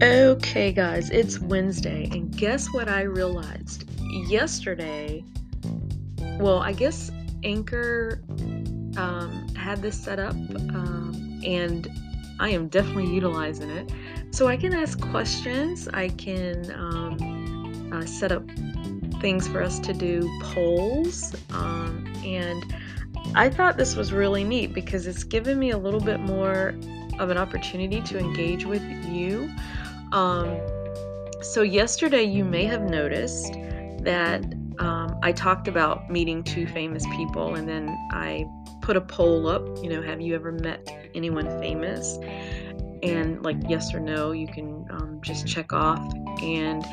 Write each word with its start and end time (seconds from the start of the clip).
Okay, 0.00 0.70
guys, 0.70 1.10
it's 1.10 1.40
Wednesday, 1.40 2.08
and 2.12 2.30
guess 2.30 2.72
what 2.72 2.88
I 2.88 3.02
realized? 3.02 3.90
Yesterday, 4.28 5.24
well, 6.38 6.60
I 6.60 6.70
guess 6.70 7.10
Anchor 7.42 8.22
um, 8.96 9.48
had 9.56 9.82
this 9.82 10.00
set 10.00 10.20
up, 10.20 10.36
um, 10.36 11.40
and 11.44 11.88
I 12.38 12.50
am 12.50 12.68
definitely 12.68 13.12
utilizing 13.12 13.70
it. 13.70 13.92
So 14.30 14.46
I 14.46 14.56
can 14.56 14.72
ask 14.72 15.00
questions, 15.00 15.88
I 15.88 16.10
can 16.10 16.72
um, 16.76 17.90
uh, 17.92 18.06
set 18.06 18.30
up 18.30 18.48
things 19.20 19.48
for 19.48 19.60
us 19.60 19.80
to 19.80 19.92
do 19.92 20.30
polls, 20.44 21.34
um, 21.50 22.06
and 22.24 22.72
I 23.34 23.50
thought 23.50 23.76
this 23.76 23.96
was 23.96 24.12
really 24.12 24.44
neat 24.44 24.74
because 24.74 25.08
it's 25.08 25.24
given 25.24 25.58
me 25.58 25.72
a 25.72 25.78
little 25.78 26.00
bit 26.00 26.20
more 26.20 26.76
of 27.18 27.30
an 27.30 27.36
opportunity 27.36 28.00
to 28.02 28.16
engage 28.16 28.64
with 28.64 28.82
you. 29.06 29.50
Um, 30.12 30.60
so, 31.40 31.62
yesterday, 31.62 32.24
you 32.24 32.44
may 32.44 32.64
have 32.64 32.82
noticed 32.82 33.52
that 34.02 34.42
um, 34.78 35.18
I 35.22 35.32
talked 35.32 35.68
about 35.68 36.10
meeting 36.10 36.42
two 36.42 36.66
famous 36.66 37.04
people, 37.16 37.54
and 37.54 37.68
then 37.68 37.88
I 38.10 38.46
put 38.80 38.96
a 38.96 39.00
poll 39.00 39.48
up. 39.48 39.62
You 39.82 39.90
know, 39.90 40.02
have 40.02 40.20
you 40.20 40.34
ever 40.34 40.52
met 40.52 40.88
anyone 41.14 41.46
famous? 41.60 42.18
And, 43.02 43.42
like, 43.44 43.58
yes 43.68 43.94
or 43.94 44.00
no, 44.00 44.32
you 44.32 44.48
can 44.48 44.84
um, 44.90 45.20
just 45.22 45.46
check 45.46 45.72
off. 45.72 46.12
And 46.42 46.84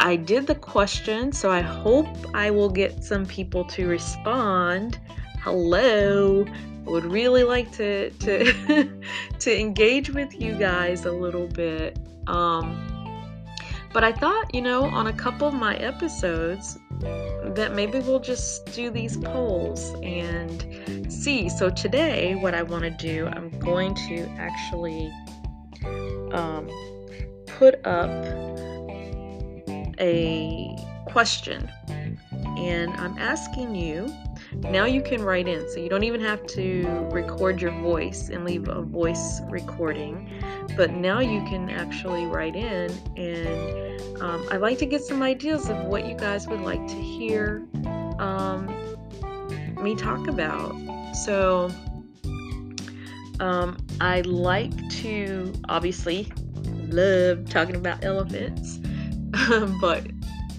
I 0.00 0.16
did 0.16 0.46
the 0.46 0.54
question, 0.54 1.32
so 1.32 1.50
I 1.50 1.62
hope 1.62 2.08
I 2.34 2.50
will 2.50 2.68
get 2.68 3.02
some 3.02 3.24
people 3.24 3.64
to 3.64 3.86
respond. 3.86 5.00
Hello, 5.40 6.44
would 6.86 7.04
really 7.04 7.44
like 7.44 7.70
to 7.72 8.10
to 8.10 9.00
to 9.38 9.60
engage 9.60 10.10
with 10.10 10.40
you 10.40 10.54
guys 10.54 11.04
a 11.04 11.12
little 11.12 11.46
bit. 11.46 11.98
Um, 12.26 12.92
but 13.92 14.04
I 14.04 14.12
thought, 14.12 14.54
you 14.54 14.60
know, 14.60 14.84
on 14.84 15.06
a 15.06 15.12
couple 15.12 15.48
of 15.48 15.54
my 15.54 15.74
episodes, 15.76 16.78
that 17.00 17.72
maybe 17.74 18.00
we'll 18.00 18.20
just 18.20 18.66
do 18.74 18.90
these 18.90 19.16
polls 19.16 19.94
and 20.02 21.10
see. 21.10 21.48
So 21.48 21.70
today, 21.70 22.34
what 22.34 22.54
I 22.54 22.62
want 22.62 22.84
to 22.84 22.90
do, 22.90 23.26
I'm 23.26 23.50
going 23.58 23.94
to 24.08 24.28
actually 24.38 25.10
um, 26.32 26.68
put 27.46 27.86
up 27.86 28.10
a 29.98 30.76
question, 31.06 31.70
and 32.58 32.92
I'm 32.94 33.16
asking 33.16 33.74
you 33.74 34.14
now 34.54 34.84
you 34.84 35.02
can 35.02 35.22
write 35.22 35.48
in, 35.48 35.68
so 35.68 35.80
you 35.80 35.88
don't 35.88 36.04
even 36.04 36.20
have 36.20 36.46
to 36.48 36.86
record 37.10 37.60
your 37.60 37.72
voice 37.82 38.28
and 38.28 38.44
leave 38.44 38.68
a 38.68 38.82
voice 38.82 39.40
recording. 39.48 40.42
But 40.76 40.92
now 40.92 41.20
you 41.20 41.40
can 41.44 41.70
actually 41.70 42.26
write 42.26 42.56
in, 42.56 42.90
and 43.16 44.20
um, 44.20 44.46
I'd 44.50 44.60
like 44.60 44.78
to 44.78 44.86
get 44.86 45.02
some 45.02 45.22
ideas 45.22 45.68
of 45.68 45.84
what 45.84 46.06
you 46.06 46.14
guys 46.14 46.46
would 46.48 46.60
like 46.60 46.86
to 46.86 46.94
hear 46.94 47.66
um, 48.18 48.66
me 49.82 49.94
talk 49.94 50.28
about. 50.28 50.74
So 51.24 51.70
um, 53.40 53.76
I 54.00 54.22
like 54.22 54.88
to 55.00 55.52
obviously 55.68 56.32
love 56.88 57.48
talking 57.48 57.76
about 57.76 58.04
elephants, 58.04 58.78
but 59.80 60.06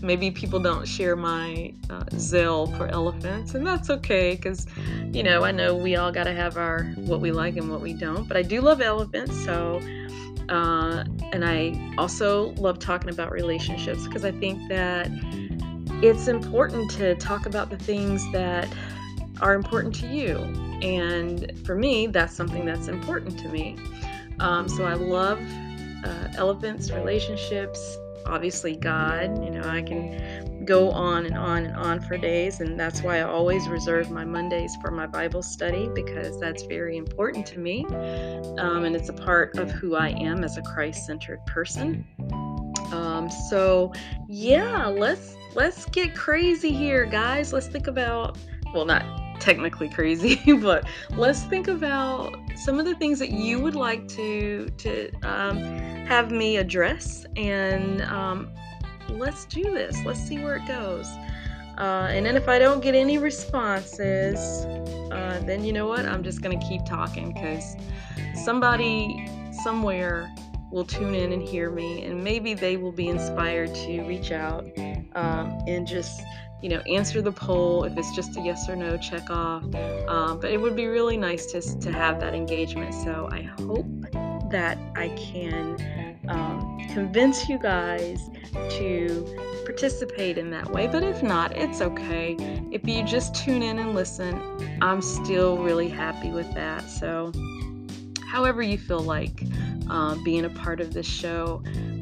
maybe 0.01 0.31
people 0.31 0.59
don't 0.59 0.87
share 0.87 1.15
my 1.15 1.73
uh, 1.89 2.03
zeal 2.17 2.67
for 2.77 2.87
elephants, 2.87 3.55
and 3.55 3.65
that's 3.65 3.89
okay 3.89 4.35
because, 4.35 4.65
you 5.11 5.23
know, 5.23 5.43
I 5.43 5.51
know 5.51 5.75
we 5.75 5.95
all 5.95 6.11
got 6.11 6.25
to 6.25 6.33
have 6.33 6.57
our 6.57 6.85
what 6.95 7.21
we 7.21 7.31
like 7.31 7.57
and 7.57 7.69
what 7.71 7.81
we 7.81 7.93
don't. 7.93 8.27
But 8.27 8.37
I 8.37 8.41
do 8.41 8.61
love 8.61 8.81
elephants, 8.81 9.35
so 9.43 9.79
uh, 10.49 11.03
and 11.33 11.43
I 11.43 11.93
also 11.97 12.51
love 12.55 12.79
talking 12.79 13.09
about 13.09 13.31
relationships 13.31 14.05
because 14.05 14.23
I 14.23 14.31
think 14.31 14.69
that 14.69 15.09
it's 16.01 16.27
important 16.27 16.91
to 16.91 17.15
talk 17.15 17.45
about 17.45 17.69
the 17.69 17.77
things 17.77 18.23
that 18.31 18.67
are 19.41 19.55
important 19.55 19.93
to 19.95 20.07
you. 20.07 20.37
And 20.81 21.59
for 21.65 21.75
me, 21.75 22.07
that's 22.07 22.33
something 22.33 22.65
that's 22.65 22.87
important 22.87 23.37
to 23.39 23.49
me. 23.49 23.77
Um, 24.39 24.69
so 24.69 24.85
I 24.85 24.93
love 24.93 25.39
uh, 26.03 26.27
elephants, 26.35 26.91
relationships, 26.91 27.97
obviously 28.27 28.75
God. 28.75 29.43
You 29.43 29.51
know, 29.51 29.63
I 29.63 29.81
can 29.81 30.65
go 30.65 30.91
on 30.91 31.25
and 31.25 31.37
on 31.37 31.65
and 31.65 31.75
on 31.75 32.01
for 32.01 32.17
days, 32.17 32.59
and 32.59 32.79
that's 32.79 33.01
why 33.01 33.19
I 33.19 33.21
always 33.23 33.67
reserve 33.67 34.11
my 34.11 34.25
Mondays 34.25 34.75
for 34.81 34.91
my 34.91 35.07
Bible 35.07 35.41
study 35.41 35.89
because 35.95 36.39
that's 36.39 36.63
very 36.63 36.97
important 36.97 37.45
to 37.47 37.59
me, 37.59 37.85
um, 38.59 38.83
and 38.83 38.95
it's 38.95 39.09
a 39.09 39.13
part 39.13 39.57
of 39.57 39.71
who 39.71 39.95
I 39.95 40.09
am 40.09 40.43
as 40.43 40.57
a 40.57 40.61
Christ-centered 40.61 41.45
person. 41.45 42.05
Um, 42.91 43.29
so 43.49 43.93
yeah, 44.27 44.87
let's 44.87 45.35
let's 45.55 45.85
get 45.85 46.15
crazy 46.15 46.71
here, 46.71 47.05
guys. 47.05 47.51
Let's 47.53 47.67
think 47.67 47.87
about 47.87 48.37
well, 48.73 48.85
not 48.85 49.03
technically 49.39 49.89
crazy, 49.89 50.53
but 50.61 50.85
let's 51.11 51.43
think 51.43 51.67
about 51.67 52.37
some 52.55 52.79
of 52.79 52.85
the 52.85 52.95
things 52.95 53.19
that 53.19 53.31
you 53.31 53.59
would 53.59 53.75
like 53.75 54.07
to 54.09 54.69
to 54.77 55.11
um, 55.23 55.57
have 56.05 56.31
me 56.31 56.57
address, 56.57 57.25
and 57.35 58.01
um, 58.03 58.49
let's 59.09 59.45
do 59.45 59.63
this. 59.63 60.03
Let's 60.05 60.21
see 60.21 60.43
where 60.43 60.57
it 60.57 60.67
goes. 60.67 61.07
Uh, 61.77 62.07
and 62.09 62.25
then 62.25 62.35
if 62.35 62.49
I 62.49 62.57
don't 62.57 62.81
get 62.81 62.95
any 62.95 63.19
responses, 63.19 64.65
uh, 65.11 65.41
then 65.45 65.63
you 65.63 65.71
know 65.71 65.87
what? 65.87 66.05
I'm 66.05 66.23
just 66.23 66.41
gonna 66.41 66.59
keep 66.59 66.85
talking 66.85 67.33
because 67.33 67.75
somebody 68.33 69.29
somewhere 69.63 70.33
will 70.71 70.85
tune 70.85 71.13
in 71.13 71.31
and 71.31 71.41
hear 71.41 71.69
me, 71.69 72.03
and 72.03 72.23
maybe 72.23 72.53
they 72.53 72.77
will 72.77 72.91
be 72.91 73.07
inspired 73.07 73.73
to 73.75 74.01
reach 74.03 74.31
out 74.31 74.67
um, 75.17 75.63
and 75.67 75.87
just 75.87 76.21
you 76.61 76.69
know, 76.69 76.79
answer 76.81 77.21
the 77.21 77.31
poll. 77.31 77.83
If 77.83 77.97
it's 77.97 78.15
just 78.15 78.35
a 78.37 78.41
yes 78.41 78.67
or 78.67 78.75
no, 78.75 78.97
check 78.97 79.29
off. 79.29 79.63
Um, 80.07 80.39
but 80.39 80.51
it 80.51 80.59
would 80.59 80.75
be 80.75 80.87
really 80.87 81.17
nice 81.17 81.45
to, 81.47 81.61
to 81.79 81.91
have 81.91 82.19
that 82.19 82.33
engagement. 82.33 82.93
So 82.93 83.29
I 83.31 83.43
hope 83.43 83.85
that 84.49 84.77
I 84.95 85.09
can 85.09 86.17
um, 86.27 86.79
convince 86.93 87.47
you 87.47 87.59
guys 87.59 88.29
to 88.71 89.61
participate 89.65 90.37
in 90.37 90.49
that 90.51 90.71
way. 90.71 90.87
But 90.87 91.03
if 91.03 91.21
not, 91.21 91.55
it's 91.55 91.81
okay. 91.81 92.35
If 92.71 92.87
you 92.87 93.03
just 93.03 93.35
tune 93.35 93.61
in 93.61 93.77
and 93.77 93.93
listen, 93.93 94.41
I'm 94.81 95.01
still 95.01 95.57
really 95.57 95.89
happy 95.89 96.31
with 96.31 96.51
that. 96.55 96.89
So, 96.89 97.31
however 98.25 98.61
you 98.61 98.77
feel 98.77 99.01
like 99.01 99.43
uh, 99.89 100.15
being 100.23 100.45
a 100.45 100.49
part 100.49 100.81
of 100.81 100.93
this 100.93 101.05
show, 101.05 101.61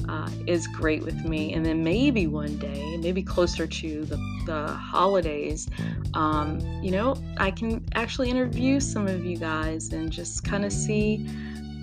uh, 0.09 0.29
is 0.47 0.67
great 0.67 1.03
with 1.03 1.25
me. 1.25 1.53
And 1.53 1.66
then 1.66 1.83
maybe 1.83 2.27
one 2.27 2.57
day, 2.57 2.97
maybe 2.97 3.23
closer 3.23 3.67
to 3.67 4.05
the, 4.05 4.17
the 4.45 4.67
holidays, 4.67 5.67
um, 6.13 6.59
you 6.81 6.91
know, 6.91 7.16
I 7.38 7.51
can 7.51 7.83
actually 7.93 8.29
interview 8.29 8.79
some 8.79 9.07
of 9.07 9.25
you 9.25 9.38
guys 9.38 9.91
and 9.91 10.11
just 10.11 10.44
kind 10.44 10.65
of 10.65 10.71
see, 10.71 11.27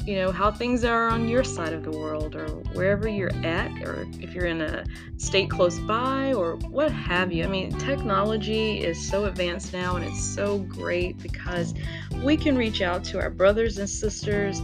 you 0.06 0.16
know, 0.16 0.32
how 0.32 0.50
things 0.50 0.84
are 0.84 1.09
on 1.09 1.28
your 1.28 1.44
side 1.44 1.72
of 1.72 1.84
the 1.84 1.91
world 1.91 2.34
or 2.34 2.49
wherever 2.75 3.09
you're 3.09 3.34
at, 3.44 3.71
or 3.82 4.06
if 4.21 4.34
you're 4.34 4.47
in 4.47 4.61
a 4.61 4.84
state 5.16 5.49
close 5.49 5.78
by 5.81 6.32
or 6.32 6.56
what 6.56 6.91
have 6.91 7.32
you. 7.32 7.44
I 7.44 7.49
mean, 7.49 7.71
technology 7.78 8.78
is 8.81 9.09
so 9.09 9.27
advanced 9.27 9.72
now 9.72 9.97
and 9.97 10.05
it's 10.05 10.22
so 10.22 10.59
great 10.59 11.19
because 11.22 11.75
we 12.22 12.37
can 12.37 12.56
reach 12.56 12.82
out 12.82 13.05
to 13.05 13.21
our 13.21 13.31
brothers 13.31 13.78
and 13.78 13.88
sisters 13.88 14.61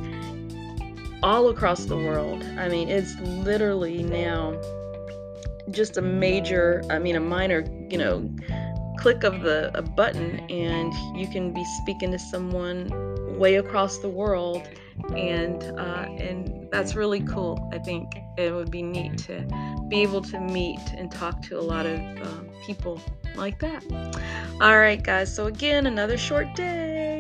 all 1.22 1.48
across 1.48 1.84
the 1.84 1.96
world. 1.96 2.42
I 2.58 2.68
mean, 2.68 2.88
it's 2.88 3.18
literally 3.20 4.02
now 4.02 4.60
just 5.70 5.96
a 5.96 6.02
major, 6.02 6.82
I 6.90 6.98
mean, 6.98 7.16
a 7.16 7.20
minor, 7.20 7.64
you 7.90 7.98
know, 7.98 8.30
click 8.98 9.24
of 9.24 9.42
the 9.42 9.70
a 9.76 9.82
button, 9.82 10.40
and 10.50 10.92
you 11.16 11.28
can 11.28 11.52
be 11.52 11.64
speaking 11.82 12.10
to 12.12 12.18
someone 12.18 12.90
way 13.38 13.56
across 13.56 13.98
the 13.98 14.09
world, 14.09 14.68
and 15.16 15.62
uh, 15.78 16.06
and 16.18 16.68
that's 16.70 16.94
really 16.94 17.21
cool. 17.21 17.68
I 17.72 17.78
think 17.78 18.12
it 18.36 18.53
would 18.53 18.71
be 18.71 18.82
neat 18.82 19.18
to 19.18 19.47
be 19.88 20.03
able 20.03 20.22
to 20.22 20.41
meet 20.41 20.80
and 20.97 21.10
talk 21.10 21.42
to 21.42 21.59
a 21.59 21.62
lot 21.62 21.86
of 21.86 21.98
um, 21.98 22.48
people 22.66 23.00
like 23.36 23.59
that. 23.60 23.84
All 24.60 24.78
right, 24.78 25.03
guys. 25.03 25.34
So 25.34 25.47
again, 25.47 25.86
another 25.86 26.18
short 26.18 26.54
day 26.54 27.17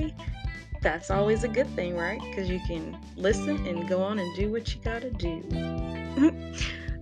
that's 0.80 1.10
always 1.10 1.44
a 1.44 1.48
good 1.48 1.68
thing, 1.74 1.96
right? 1.96 2.20
Because 2.20 2.48
you 2.48 2.60
can 2.66 2.96
listen 3.16 3.66
and 3.66 3.88
go 3.88 4.02
on 4.02 4.18
and 4.18 4.36
do 4.36 4.50
what 4.50 4.74
you 4.74 4.80
gotta 4.82 5.10
do. 5.10 5.42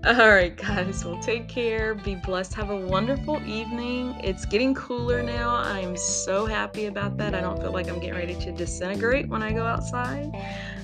All 0.07 0.29
right, 0.29 0.57
guys. 0.57 1.05
Well, 1.05 1.19
take 1.21 1.49
care. 1.49 1.95
Be 1.95 2.15
blessed. 2.15 2.55
Have 2.55 2.71
a 2.71 2.77
wonderful 2.77 3.43
evening. 3.45 4.15
It's 4.23 4.45
getting 4.45 4.73
cooler 4.73 5.21
now. 5.21 5.57
I'm 5.57 5.97
so 5.97 6.47
happy 6.47 6.87
about 6.87 7.17
that. 7.17 7.35
I 7.35 7.41
don't 7.41 7.61
feel 7.61 7.73
like 7.73 7.89
I'm 7.89 7.99
getting 7.99 8.15
ready 8.15 8.37
to 8.37 8.53
disintegrate 8.53 9.29
when 9.29 9.43
I 9.43 9.53
go 9.53 9.65
outside. 9.65 10.31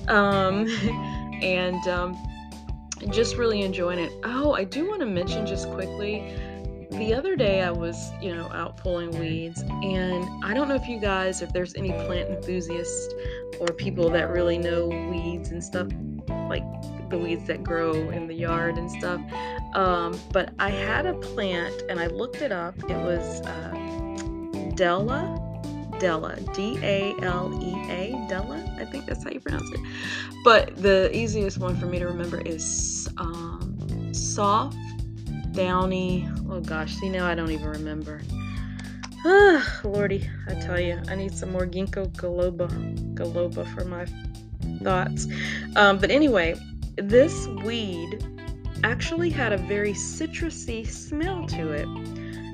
Um, 0.09 0.67
and 1.41 1.87
um, 1.87 2.17
just 3.11 3.37
really 3.37 3.61
enjoying 3.61 3.99
it. 3.99 4.11
Oh, 4.25 4.53
I 4.53 4.65
do 4.65 4.89
want 4.89 4.99
to 4.99 5.05
mention 5.05 5.45
just 5.45 5.69
quickly 5.71 6.35
the 6.97 7.13
other 7.13 7.35
day 7.35 7.61
I 7.61 7.71
was, 7.71 8.11
you 8.21 8.35
know, 8.35 8.49
out 8.51 8.77
pulling 8.77 9.11
weeds, 9.19 9.61
and 9.61 10.43
I 10.43 10.53
don't 10.53 10.67
know 10.67 10.75
if 10.75 10.87
you 10.87 10.99
guys, 10.99 11.41
if 11.41 11.51
there's 11.51 11.75
any 11.75 11.91
plant 11.91 12.29
enthusiasts 12.29 13.13
or 13.59 13.67
people 13.67 14.09
that 14.11 14.29
really 14.29 14.57
know 14.57 14.87
weeds 14.87 15.49
and 15.49 15.63
stuff, 15.63 15.87
like 16.49 16.63
the 17.09 17.17
weeds 17.17 17.45
that 17.47 17.63
grow 17.63 18.09
in 18.09 18.27
the 18.27 18.33
yard 18.33 18.77
and 18.77 18.89
stuff. 18.89 19.21
Um, 19.73 20.19
but 20.31 20.53
I 20.59 20.69
had 20.69 21.05
a 21.05 21.13
plant 21.15 21.83
and 21.89 21.99
I 21.99 22.07
looked 22.07 22.41
it 22.41 22.51
up. 22.51 22.77
It 22.89 22.97
was 22.97 23.41
uh, 23.41 23.71
Della, 24.75 25.39
Della, 25.99 26.39
D 26.53 26.77
A 26.81 27.15
L 27.21 27.59
E 27.61 27.91
A, 27.91 28.25
Della. 28.27 28.63
I 28.77 28.85
think 28.85 29.05
that's 29.05 29.23
how 29.23 29.31
you 29.31 29.39
pronounce 29.39 29.69
it. 29.71 29.79
But 30.43 30.75
the 30.75 31.15
easiest 31.15 31.57
one 31.57 31.75
for 31.75 31.85
me 31.85 31.99
to 31.99 32.07
remember 32.07 32.41
is 32.41 33.07
um, 33.17 34.11
soft, 34.13 34.75
downy. 35.53 36.27
Oh 36.49 36.59
gosh, 36.59 36.95
see 36.95 37.09
now 37.09 37.25
I 37.25 37.35
don't 37.35 37.51
even 37.51 37.67
remember. 37.67 38.21
Ah, 39.25 39.79
Lordy, 39.85 40.29
I 40.47 40.55
tell 40.55 40.79
you, 40.79 41.01
I 41.07 41.15
need 41.15 41.33
some 41.33 41.51
more 41.51 41.65
ginkgo 41.65 42.07
biloba, 42.09 42.67
biloba 43.15 43.65
for 43.73 43.85
my 43.85 44.05
thoughts. 44.83 45.27
Um, 45.77 45.97
but 45.97 46.11
anyway, 46.11 46.55
this 46.97 47.47
weed 47.47 48.25
actually 48.83 49.29
had 49.29 49.53
a 49.53 49.57
very 49.57 49.93
citrusy 49.93 50.85
smell 50.85 51.47
to 51.47 51.71
it. 51.71 51.87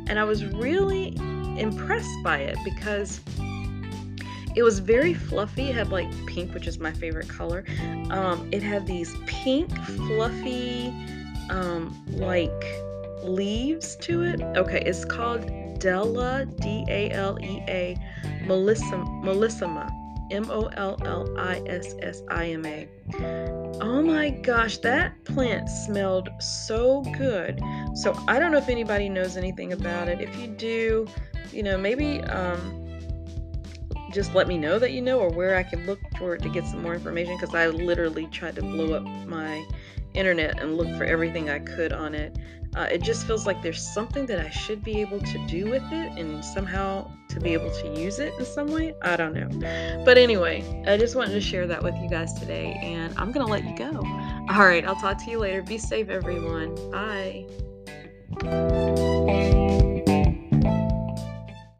And 0.07 0.19
I 0.19 0.23
was 0.23 0.45
really 0.45 1.15
impressed 1.59 2.23
by 2.23 2.39
it 2.39 2.57
because 2.63 3.19
it 4.55 4.63
was 4.63 4.79
very 4.79 5.13
fluffy. 5.13 5.69
It 5.69 5.75
had 5.75 5.91
like 5.91 6.09
pink, 6.27 6.53
which 6.53 6.67
is 6.67 6.79
my 6.79 6.91
favorite 6.91 7.27
color. 7.27 7.65
Um, 8.11 8.47
it 8.51 8.61
had 8.61 8.85
these 8.85 9.15
pink, 9.25 9.75
fluffy, 9.85 10.93
um, 11.49 12.03
like 12.09 12.63
leaves 13.23 13.95
to 13.97 14.23
it. 14.23 14.41
Okay, 14.41 14.81
it's 14.85 15.05
called 15.05 15.79
Della, 15.79 16.45
D 16.45 16.85
A 16.87 17.11
L 17.11 17.37
E 17.41 17.63
A, 17.67 17.97
Mollissima, 18.45 19.89
M 20.31 20.49
O 20.49 20.65
L 20.75 20.97
L 21.05 21.27
I 21.37 21.61
S 21.65 21.95
S 22.01 22.21
I 22.29 22.51
M 22.51 22.65
A. 22.65 22.87
Oh 23.81 24.01
my 24.01 24.29
gosh, 24.29 24.77
that 24.79 25.23
plant 25.25 25.69
smelled 25.69 26.29
so 26.39 27.01
good. 27.17 27.61
So 27.95 28.17
I 28.27 28.39
don't 28.39 28.51
know 28.51 28.57
if 28.57 28.69
anybody 28.69 29.09
knows 29.09 29.37
anything 29.37 29.73
about 29.73 30.07
it. 30.07 30.21
If 30.21 30.35
you 30.39 30.47
do, 30.47 31.07
you 31.51 31.63
know, 31.63 31.77
maybe 31.77 32.21
um, 32.23 32.88
just 34.11 34.33
let 34.33 34.47
me 34.47 34.57
know 34.57 34.79
that 34.79 34.91
you 34.91 35.01
know 35.01 35.19
or 35.19 35.29
where 35.29 35.55
I 35.55 35.63
can 35.63 35.85
look 35.85 35.99
for 36.17 36.35
it 36.35 36.41
to 36.43 36.49
get 36.49 36.65
some 36.65 36.81
more 36.81 36.93
information 36.93 37.37
because 37.37 37.55
I 37.55 37.67
literally 37.67 38.27
tried 38.27 38.55
to 38.55 38.61
blow 38.61 38.93
up 38.93 39.03
my 39.27 39.65
internet 40.13 40.59
and 40.59 40.77
look 40.77 40.87
for 40.97 41.03
everything 41.03 41.49
I 41.49 41.59
could 41.59 41.93
on 41.93 42.15
it. 42.15 42.37
Uh, 42.75 42.87
it 42.91 43.01
just 43.01 43.25
feels 43.25 43.47
like 43.47 43.61
there's 43.63 43.81
something 43.81 44.27
that 44.27 44.39
I 44.39 44.49
should 44.49 44.83
be 44.83 45.01
able 45.01 45.19
to 45.19 45.47
do 45.47 45.69
with 45.69 45.83
it 45.91 46.19
and 46.19 46.45
somehow 46.45 47.11
to 47.29 47.39
be 47.39 47.53
able 47.53 47.71
to 47.71 47.99
use 47.99 48.19
it 48.19 48.33
in 48.37 48.45
some 48.45 48.67
way. 48.67 48.93
I 49.01 49.15
don't 49.15 49.33
know. 49.33 50.03
But 50.05 50.17
anyway, 50.17 50.83
I 50.87 50.97
just 50.97 51.15
wanted 51.15 51.31
to 51.31 51.41
share 51.41 51.65
that 51.67 51.83
with 51.83 51.95
you 51.95 52.09
guys 52.09 52.33
today 52.33 52.79
and 52.83 53.13
I'm 53.17 53.31
going 53.31 53.45
to 53.45 53.51
let 53.51 53.63
you 53.63 53.75
go. 53.75 53.97
All 54.49 54.65
right, 54.65 54.85
I'll 54.85 54.95
talk 54.95 55.23
to 55.25 55.31
you 55.31 55.39
later. 55.39 55.63
Be 55.63 55.79
safe, 55.79 56.09
everyone. 56.09 56.75
Bye. 56.91 57.47